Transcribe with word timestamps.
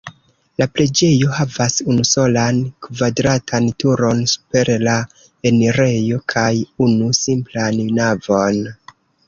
La 0.59 0.65
preĝejo 0.77 1.27
havas 1.39 1.75
unusolan 1.93 2.61
kvadratan 2.87 3.69
turon 3.85 4.25
super 4.33 4.73
la 4.89 4.97
enirejo 5.53 6.21
kaj 6.37 6.49
unu 6.89 7.15
simplan 7.23 7.81
navon. 8.03 8.63